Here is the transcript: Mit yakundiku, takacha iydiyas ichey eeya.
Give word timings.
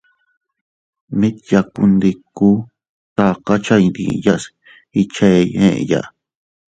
Mit 1.19 1.37
yakundiku, 1.51 2.49
takacha 3.15 3.75
iydiyas 3.83 4.43
ichey 5.01 5.43
eeya. 5.67 6.01